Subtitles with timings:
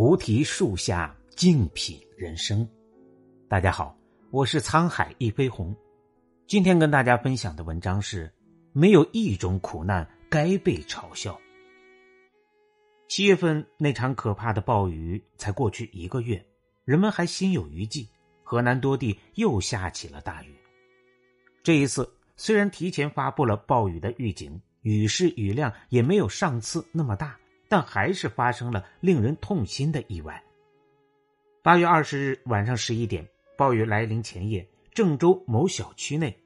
[0.00, 2.64] 菩提树下静品人生。
[3.48, 3.98] 大家好，
[4.30, 5.74] 我是沧海一飞鸿。
[6.46, 8.32] 今天跟大家分享的文章是：
[8.72, 11.36] 没有一种苦难该被嘲笑。
[13.08, 16.46] 七月份那场可怕的暴雨才过去一个月，
[16.84, 18.08] 人们还心有余悸。
[18.44, 20.54] 河南多地又下起了大雨。
[21.60, 27.36] 这一次虽然提前发布了暴雨的预警，雨势雨量也没有上次那么大。
[27.68, 30.42] 但还是发生了令人痛心的意外。
[31.62, 36.36] 八月二十日晚上十一点，暴雨来临前夜，郑州某小区内，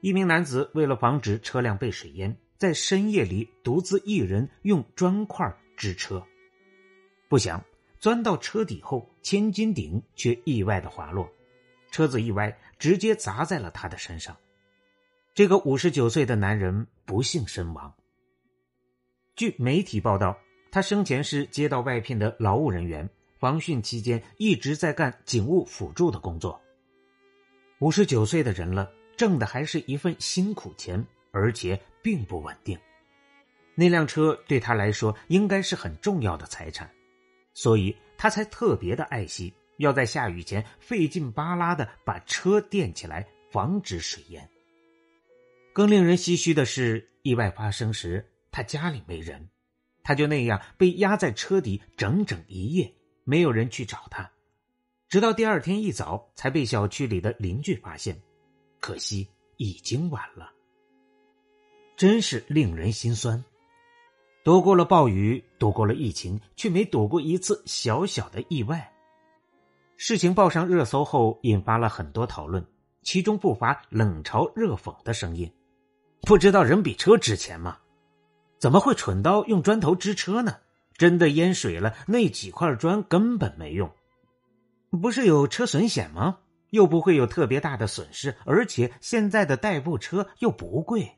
[0.00, 6.22] 一名男子为了防止车辆被水淹，在深夜里独自一人用砖块支车。
[7.28, 7.64] 不想
[7.98, 11.26] 钻到车底后，千斤顶却意外的滑落，
[11.90, 14.36] 车子一歪，直接砸在了他的身上。
[15.32, 17.94] 这个五十九岁的男人不幸身亡。
[19.34, 20.38] 据媒体报道，
[20.74, 26.60] 他生前是街道外聘的劳务人员，防汛期间一直在干警务辅助的工作。
[27.78, 32.76] 五十九岁的人了，挣的还是一份辛苦钱，而且并不稳定。
[33.76, 36.90] 那辆车对他来说应该是很重要的财产，
[37.52, 44.50] 所以他才特别的爱惜，要在下雨前费劲巴拉的把车垫起来，防止水淹。
[45.72, 48.28] 更令人唏嘘的是，意外发生时。
[48.50, 49.48] 他家里没人，
[50.04, 54.30] 他就那样被压在车底整整一夜，没有人去找他，
[55.08, 58.20] 直到第二天一早才被小区里的邻居发现，
[58.78, 60.52] 可惜已经晚了。
[61.96, 63.42] 真是令人心酸。
[64.42, 68.92] 躲过了暴雨，躲过了疫情，却没躲过一次小小的意外。
[69.96, 72.66] 事情报上热搜后，引发了很多讨论，
[73.02, 75.50] 其中不乏冷嘲热讽的声音
[76.26, 77.78] ：“不知道人比车值钱吗？”
[78.64, 80.56] 怎么会蠢到用砖头支车呢？
[80.96, 83.90] 真的淹水了，那几块砖根本没用。
[85.02, 86.38] 不是有车损险吗？
[86.70, 91.12] 又不会有特别大的损失，而且现在的代步车又不贵。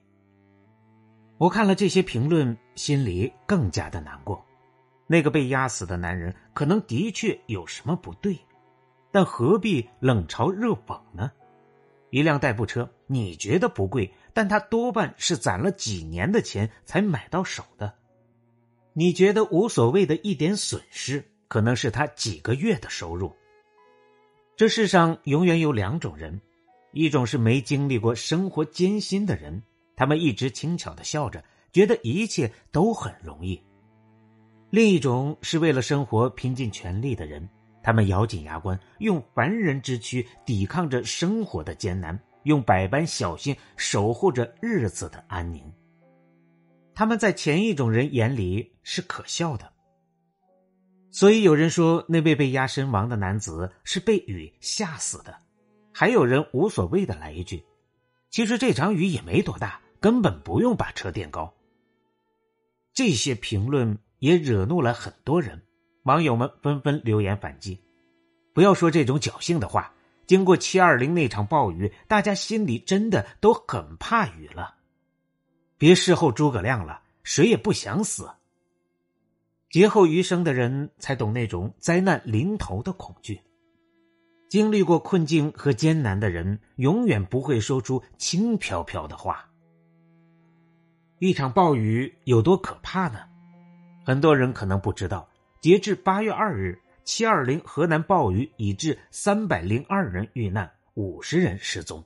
[1.39, 4.45] 我看了这些评论，心里更加的难过。
[5.07, 8.37] 那个被压死的男人可能的确有什么不对，
[9.13, 11.31] 但何必冷嘲热讽呢？
[12.11, 14.13] 一辆代步车，你觉得不贵？
[14.37, 17.95] 但他多半是攒了几年的钱才买到手的，
[18.93, 23.35] 你觉得无所谓的一点损失，可能是他几个月的收入。
[24.55, 26.39] 这世上永远有两种人，
[26.93, 29.63] 一种是没经历过生活艰辛的人，
[29.97, 31.43] 他们一直轻巧的笑着，
[31.73, 33.59] 觉得一切都很容易；
[34.69, 37.49] 另一种是为了生活拼尽全力的人，
[37.83, 42.21] 他们咬紧牙关，用凡人之躯抵抗着生活的艰难。
[42.47, 45.73] 用百般小心守护着日子的安宁。
[46.95, 49.73] 他们在前一种人眼里是可笑的，
[51.11, 55.37] 所以有人说那位被压身亡的男子是被雨吓死的，
[55.93, 57.65] 还有人无所谓的来一句
[58.31, 61.53] ：“其实这场雨也没多大，根本不用把车垫高。”
[62.95, 65.63] 这些评论也惹怒了很多人，
[66.05, 67.83] 网友们纷纷留言反击
[68.55, 69.93] ：“不要说这种侥幸的话。”
[70.27, 74.75] 经过七二零那场暴雨，大家心里真的都很怕雨了。
[75.79, 78.29] 别事后诸葛亮了，谁也不想死。
[79.71, 83.41] 劫后余生的人才懂那种灾难临头的恐惧。
[84.49, 89.51] 经历过困境和艰难的人，永远不会说出轻飘飘的话。
[91.19, 93.21] 一场暴雨有多可怕呢？
[94.05, 95.29] 很多人可能不知道，
[95.61, 96.81] 截至八月二日。
[97.07, 102.05] 七二零河南暴雨已致三百零二人遇难，五十人失踪，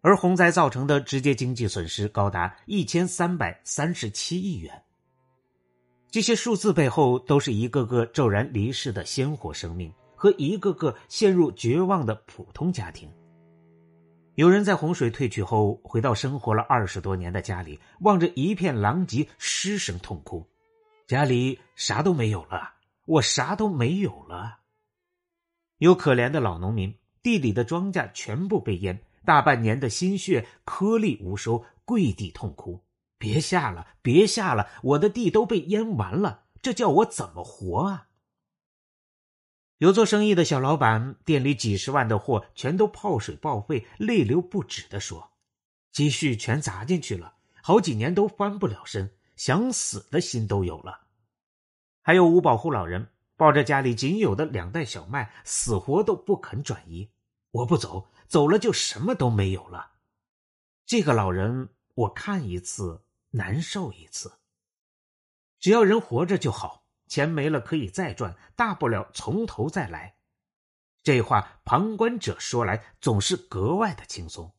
[0.00, 4.82] 而洪灾造成的直接经济损失高达一千三百三十七亿元。
[6.10, 13.08] 这些数字背后，都是一个个骤然离世的鲜活生命和一个个陷入绝望的普通家庭。
[14.34, 20.44] 有人在洪水退去后，回到生活了二十多年的家里，望着一片狼藉，失声痛哭，
[21.06, 22.74] 家里啥都没有了。
[23.08, 24.58] 我啥都没有了。
[25.78, 32.84] 有可怜的老农民，地里的庄稼全部被淹，大半年的心血颗粒无收，跪地痛哭
[33.16, 38.08] ：“别下了，别下了，我的地都被淹完了，这叫我怎么活啊？”
[39.78, 45.30] 有做生意的小老板，店里几十万的货全都泡水报废，泪流不止的说
[45.92, 51.06] ：“积蓄全砸进去了，好几年都翻不了身，想死的心都有了。”
[52.08, 57.10] 还有五保户老人，抱着家里仅有的两袋小麦，死活都不肯转移。
[57.50, 59.90] 我不走，走了就什么都没有了。
[60.86, 63.02] 这个老人，我看一次
[63.32, 64.38] 难受一次。
[65.60, 70.16] 只要人活着就好，钱没了可以再赚，大不了从头再来。
[71.02, 74.54] 这话旁观者说来总是格外的轻松。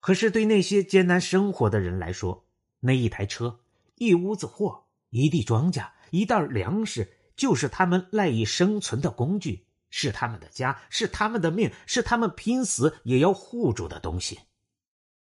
[0.00, 2.46] 可是对那些艰难生活的人来说，
[2.80, 3.60] 那一台车、
[3.96, 14.40] 一屋子货、一地庄稼、一袋粮食，就是他们赖以生存的工具，是他们的家，是他们的命，是他们拼死也要护住的东西。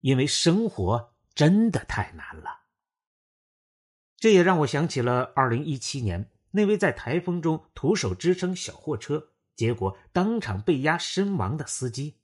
[0.01, 2.66] 因为生活真的太难了。
[4.18, 12.19] 这也让我想起了二零一七年那位在台风中徒手支撑小货车，结果当场被压身亡的司机。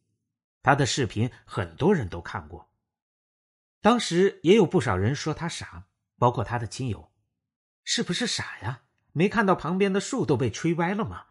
[0.61, 2.69] 他的视频很多人都看过。
[3.81, 5.87] 当时也有不少人说他傻，
[6.17, 7.12] 包括他的亲友。
[7.83, 8.83] 是不是傻呀？
[9.11, 11.25] 没看到旁边的树都被吹歪了吗？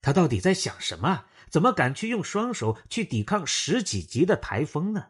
[0.00, 1.26] 他到底在想什么？
[1.48, 5.08] 怎么敢去用双手去抵抗十几级的台风呢？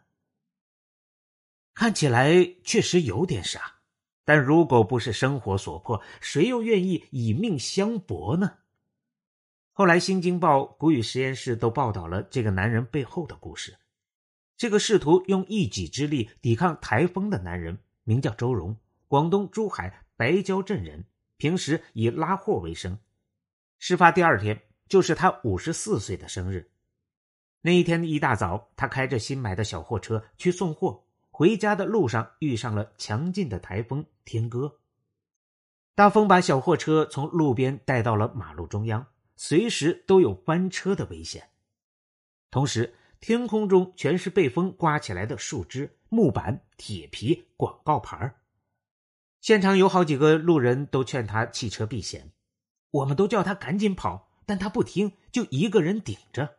[1.73, 3.76] 看起来确实有点傻。
[4.26, 8.59] 但如果不是生活所迫，谁又愿意以命相搏呢？
[9.73, 13.76] 后来，《新京报》谷雨实验室都报道了这个男人背后的故事。
[14.56, 18.79] 这个试图用一己之力抵抗台风的男人，名叫周荣，
[19.09, 21.05] 广东珠海白蕉镇人，
[21.37, 22.99] 平时以拉货为生。
[23.78, 26.70] 事发第二天，就是他五十四岁的生日。
[27.61, 31.05] 那一天一大早，他开着新买的小货车去送货。
[31.31, 34.78] 回家的路上遇上了强劲的台风天鸽，
[35.96, 41.49] 大风把小货车从路边带到了马路中央，随时都有翻车的危险。
[42.52, 48.32] 同时，天空中全是被风刮起来的树枝、木板、铁皮、广告牌
[49.44, 52.32] 现场有好几个路人都劝他弃车避险，
[52.91, 56.56] 我们都叫他赶紧跑，但他不听，就一个人顶着。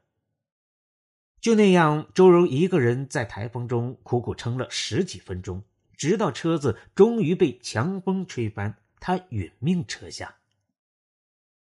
[1.42, 5.64] 就那样，周荣一个人在台风中苦苦撑了十几分钟，
[5.98, 10.36] 直到车子终于被强风吹翻，他殒命车下。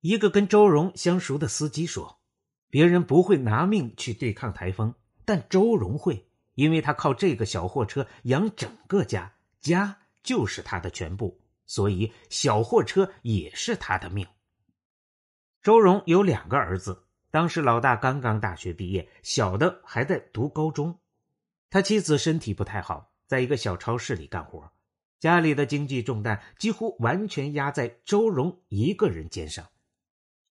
[0.01, 2.19] 一个跟周荣相熟的司机说
[2.69, 4.93] ：“别人不会拿命去对抗台风，
[5.23, 14.27] 但周荣会，因为他靠这个小货车养整个家，家就是他的全部，所以小货车也是他的命。”
[15.63, 17.05] 周荣有两个儿子。
[17.29, 20.97] 当时老大刚刚大学毕业，小的还在读高中。
[21.69, 24.71] 他妻子身体不太好，在一个小超市里干活，
[25.19, 29.67] 家里的经济重担几乎完全压在周荣一个人肩上。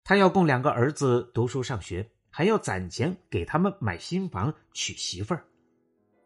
[0.02, 5.46] 他要供两个儿子读书上学，还要攒钱给他们买新房、娶媳妇儿。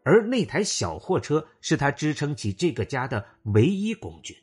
[0.09, 4.35] 而那台小货车是他支撑起这个家的唯一工具。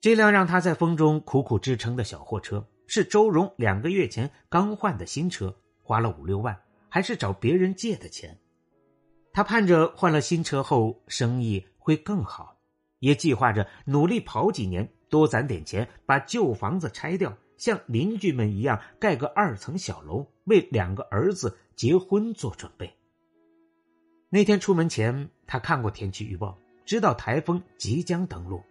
[0.00, 2.66] 这辆让他在风中苦苦支撑的小货车。
[2.88, 8.36] 是周荣两个月前刚换的新车，花了五六万，还是找别人借的钱。
[9.32, 12.58] 他盼着换了新车后生意会更好，
[12.98, 22.92] 也计划着努力跑几年，多攒点钱，把旧房子拆掉，像邻居们一样盖个二层小楼，为两个儿子结婚做准备。
[24.32, 28.62] 那天出门前，他看过天气预报，知道台风即将登陆，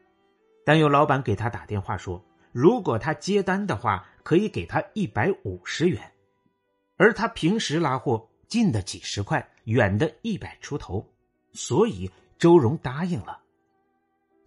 [0.66, 2.24] 但有老板给他打电话说。
[2.52, 6.12] 如果他接单的话，可以给他一百五十元，
[6.96, 11.06] 而他平时拉货近的几十块，远的一百出头，
[11.52, 12.10] 所以
[12.40, 13.40] 周荣答应了。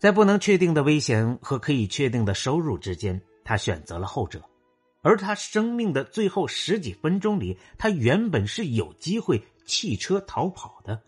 [0.00, 4.42] 在不能确定的危险和可以确定的收入之间，他选择了后者。
[5.02, 11.00] 而他生命的最后十几分钟里，他原本是有机会弃车逃跑的，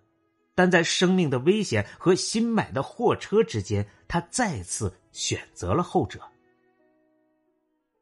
[0.54, 6.20] 但在生命的危险和新买的货车之间，他再次选择了后者。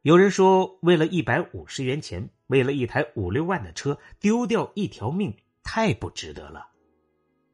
[0.03, 6.67] 有人说，为了一百五十元钱，为了一台五六万的车，丢掉一条命，太不值得了。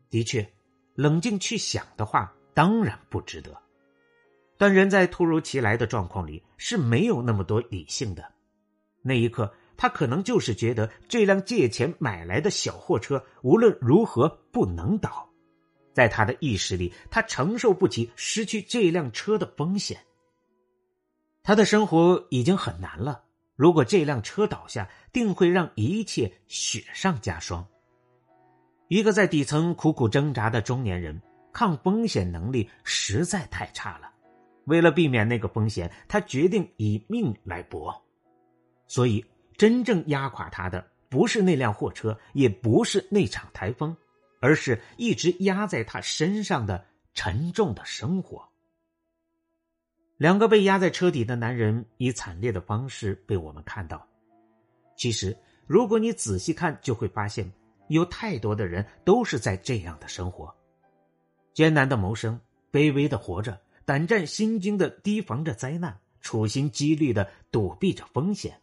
[0.08, 0.50] 的确，
[0.94, 3.54] 冷静去想的话，当然不值得。
[4.56, 8.24] 但人在突如其来的状况里是没有那么多理性的。
[9.02, 15.26] 那一刻，他可能就是觉得这辆借钱买来的小货车无论如何不能倒，
[15.94, 19.99] 在他的意识里，他承受不起失去这辆车的风险。
[21.44, 23.23] 他的生活已经很难了，
[23.54, 27.66] 如果这辆车倒下，定会让一切雪上加霜。
[28.88, 34.11] 一个在底层苦苦挣扎的中年人，抗风险能力实在太差了。
[34.64, 37.94] 为了避免那个风险，他决定以命来搏。
[38.87, 39.25] 所以，
[39.58, 43.94] 真正压垮他的，不是那辆货车，也不是那场台风，
[44.40, 48.48] 而是一直压在他身上的沉重的生活。
[50.16, 54.06] 两个被压在车底的男人以惨烈的方式被我们看到。
[54.96, 55.36] 其实，
[55.66, 57.52] 如果你仔细看，就会发现，
[57.88, 60.54] 有太多的人都是在这样的生活：
[61.52, 68.60] 艰难的谋生，卑微的活着，胆战心惊的提防着灾难，处心积虑的躲避着风险。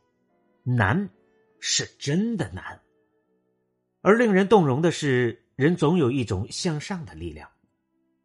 [0.66, 1.12] 难，
[1.60, 2.82] 是真的难。
[4.02, 7.48] 而令人动容的是，人总有一种向上的力量。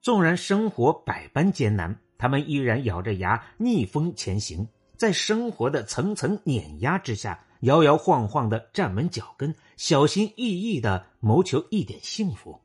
[0.01, 4.67] 纵然生活百般艰难，他们依然咬着牙逆风前行，
[4.97, 12.59] 在生活的层层碾压之下，摇摇晃晃的站稳脚跟，小心翼翼的谋求一点幸福。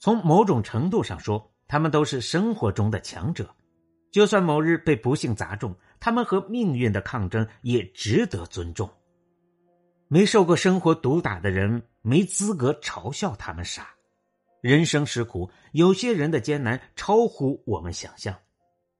[0.00, 3.54] 从某种程度上说，他们都是生活中的强者。
[4.10, 8.90] 就算某日被不幸砸中，他们和命运的抗争也值得尊重。
[10.06, 11.82] 没受过生活毒打的人。
[12.02, 13.88] 没资格嘲笑他们傻。
[14.60, 18.38] 人生是苦，有些人的艰难超乎我们想象。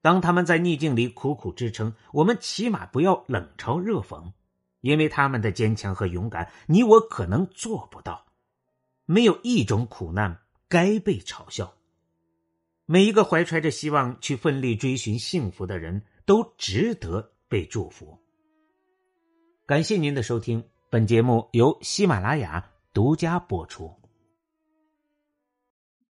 [0.01, 4.33] 当他们在逆境里苦苦支撑，我们起码不要冷嘲热讽，
[4.81, 8.25] 因为他们的坚强和勇敢，你我可能做不到。
[9.05, 11.75] 没有一种苦难该被嘲笑。
[12.87, 18.19] 每一个怀揣着希望去奋力追寻幸福的人，都值得被祝福。
[19.67, 22.71] 感谢您的收听，本节目由喜马拉雅。
[22.93, 24.04] 独家播出。